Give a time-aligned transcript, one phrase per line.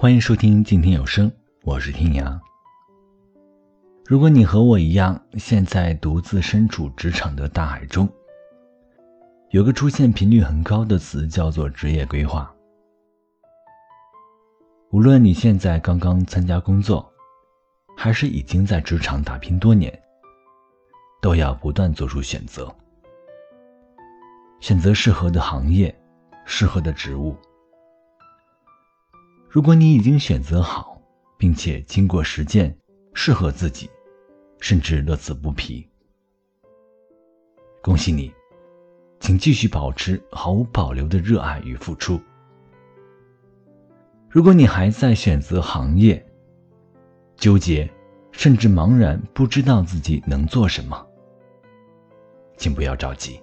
[0.00, 1.30] 欢迎收听静听有声，
[1.62, 2.40] 我是听阳。
[4.06, 8.08] 如果你和我一样，现在独自身处职场的大海中，
[9.50, 12.50] 有个出现频率很高的词叫做职业规划。
[14.90, 17.06] 无论你现在刚刚参加工作，
[17.94, 19.92] 还是已经在职场打拼多年，
[21.20, 22.74] 都要不断做出选择，
[24.60, 25.94] 选择适合的行业，
[26.46, 27.36] 适合的职务。
[29.52, 31.02] 如果你已经选择好，
[31.36, 32.72] 并且经过实践，
[33.14, 33.90] 适合自己，
[34.60, 35.84] 甚至乐此不疲，
[37.82, 38.32] 恭喜你，
[39.18, 42.20] 请继续保持毫无保留的热爱与付出。
[44.28, 46.24] 如果你还在选择行业，
[47.34, 47.90] 纠结，
[48.30, 51.04] 甚至茫然，不知道自己能做什么，
[52.56, 53.42] 请不要着急，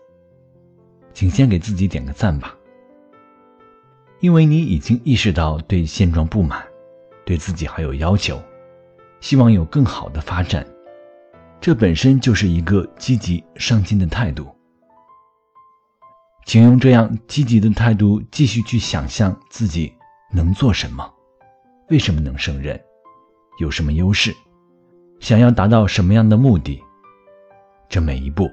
[1.13, 2.56] 请先给自己点个赞吧。
[4.20, 6.66] 因为你已经意识到对现状不满，
[7.25, 8.42] 对自己还有要求，
[9.19, 10.66] 希望有更好的发展，
[11.61, 14.47] 这本身就是一个积极上进的态度。
[16.45, 19.94] 请用这样积极的态度继续去想象自己
[20.31, 21.14] 能做什么，
[21.89, 22.80] 为什么能胜任，
[23.59, 24.33] 有什么优势，
[25.20, 26.81] 想要达到什么样的目的，
[27.89, 28.49] 这每一步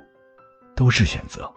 [0.75, 1.51] 都是选择。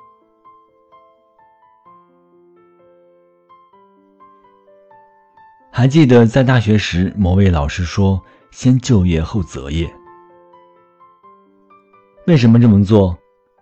[5.78, 9.88] 还记得在大学时，某位老师说：“先就业后择业。”
[12.25, 13.16] 为什么这么做？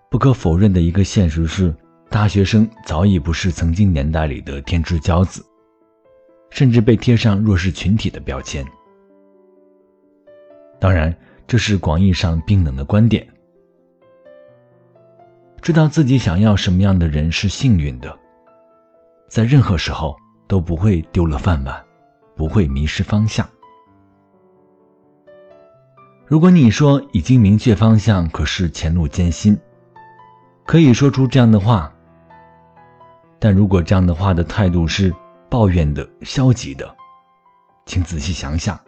[0.09, 1.75] 不可否认的一个现实是，
[2.09, 5.45] 大学生早已不是曾经年代里的天之骄子，
[6.51, 8.65] 甚至被贴上弱势群体的标签。
[10.79, 11.13] 当然，
[11.45, 13.27] 这是广义上冰冷的观点。
[15.61, 18.17] 知道自己想要什么样的人是幸运的，
[19.27, 20.15] 在任何时候
[20.47, 21.85] 都不会丢了饭碗。
[22.35, 23.47] 不会迷失方向。
[26.27, 29.57] 如果你说已经明确方向，可是前路艰辛，
[30.65, 31.91] 可以说出这样的话。
[33.37, 35.13] 但如果这样的话的态度是
[35.49, 36.95] 抱怨的、消极的，
[37.85, 38.79] 请仔细想想，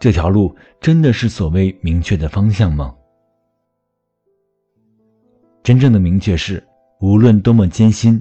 [0.00, 2.94] 这条路真的是所谓明确的方向吗？
[5.62, 6.66] 真正的明确是，
[7.00, 8.20] 无论多么艰辛，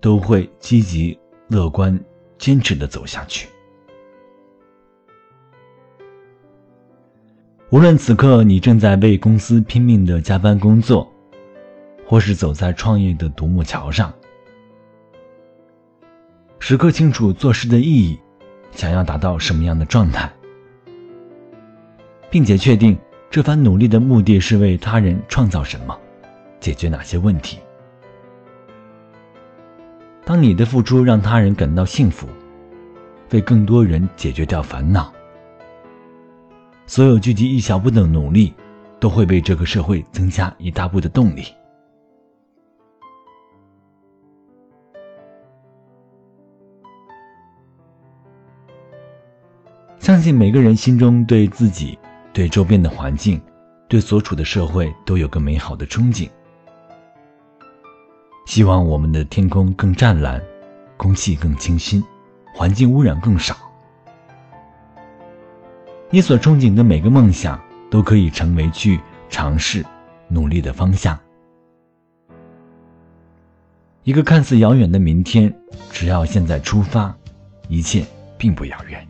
[0.00, 1.18] 都会积极、
[1.48, 1.98] 乐观、
[2.38, 3.48] 坚持的走下去。
[7.76, 11.06] 无论此刻你正在为公司拼命的加班工作，
[12.06, 14.10] 或是走在创业的独木桥上，
[16.58, 18.18] 时刻清楚做事的意义，
[18.72, 20.32] 想要达到什么样的状态，
[22.30, 22.96] 并且确定
[23.28, 25.94] 这番努力的目的是为他人创造什么，
[26.58, 27.58] 解决哪些问题。
[30.24, 32.26] 当你的付出让他人感到幸福，
[33.32, 35.12] 为更多人解决掉烦恼。
[36.88, 38.54] 所有聚集一小步的努力，
[39.00, 41.44] 都会为这个社会增加一大步的动力。
[49.98, 51.98] 相信每个人心中对自己、
[52.32, 53.42] 对周边的环境、
[53.88, 56.30] 对所处的社会都有个美好的憧憬。
[58.46, 60.40] 希望我们的天空更湛蓝，
[60.96, 62.00] 空气更清新，
[62.54, 63.56] 环境污染更少。
[66.08, 69.84] 你所憧憬的每个梦想，都可以成为去尝试、
[70.28, 71.18] 努力的方向。
[74.04, 75.52] 一个看似遥远的明天，
[75.90, 77.12] 只要现在出发，
[77.68, 78.06] 一切
[78.38, 79.04] 并不遥远。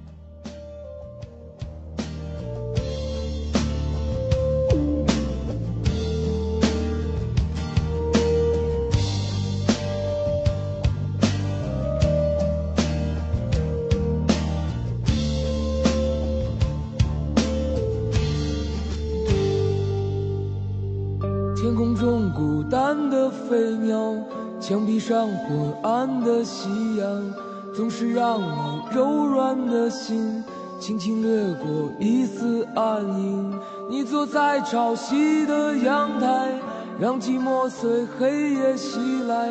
[24.68, 27.22] 墙壁上昏暗的夕阳，
[27.72, 30.42] 总是让你柔软的心
[30.80, 33.56] 轻轻掠过一丝暗影。
[33.88, 36.50] 你坐在潮汐的阳台，
[36.98, 38.98] 让寂寞随黑夜袭
[39.28, 39.50] 来。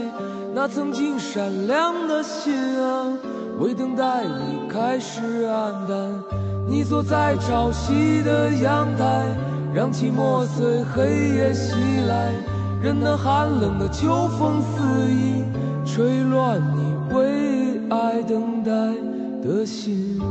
[0.54, 2.54] 那曾经闪亮的心
[2.84, 3.18] 啊，
[3.58, 6.24] 为等待你开始黯淡。
[6.68, 9.26] 你坐在潮汐的阳台。
[9.74, 11.74] 让寂寞随黑夜袭
[12.08, 12.32] 来，
[12.86, 15.44] 任那寒冷的秋风肆意
[15.84, 18.72] 吹乱你为爱等待
[19.42, 20.22] 的心。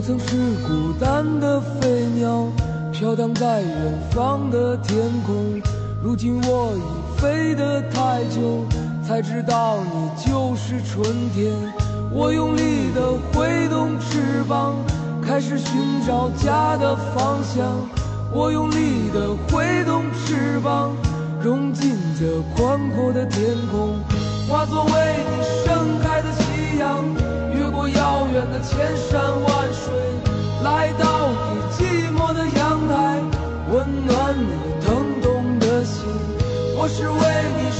[0.00, 0.34] 我曾是
[0.66, 2.46] 孤单的飞鸟，
[2.90, 5.60] 飘荡在远方的天空。
[6.02, 8.64] 如今我已飞得太久，
[9.06, 11.04] 才知道你就是春
[11.34, 11.52] 天。
[12.10, 14.74] 我用力地挥动翅膀，
[15.22, 17.70] 开始寻找家的方向。
[18.32, 20.96] 我用力地挥动翅膀，
[21.42, 23.98] 融进这宽阔的天空，
[24.48, 27.04] 化作为你盛开的夕阳，
[27.82, 29.88] 我遥远的千山万水，
[30.62, 33.22] 来到你寂寞的阳台，
[33.72, 34.52] 温暖你
[34.84, 36.04] 疼痛的心。
[36.76, 37.16] 我是为
[37.56, 37.72] 你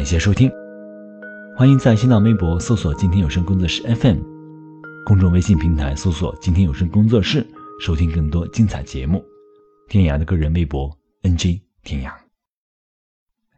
[0.00, 0.50] 感谢收听，
[1.54, 4.16] 欢迎在新浪微博搜索“今天有声工作室 FM”，
[5.04, 7.46] 公众微信平台搜索“今天有声工作室”，
[7.84, 9.22] 收听更多精彩节目。
[9.90, 10.90] 天涯的个人微博
[11.24, 12.10] “NG 天涯”，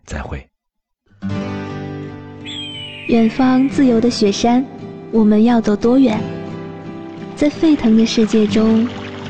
[0.05, 0.45] 再会。
[3.07, 4.67] 远方自由的雪山，
[5.13, 6.19] 我们要走多远？
[7.37, 8.85] 在沸腾的世界中，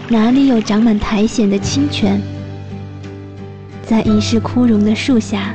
[0.09, 2.19] 哪里有长满苔藓的清泉？
[3.83, 5.55] 在已是枯荣的树下，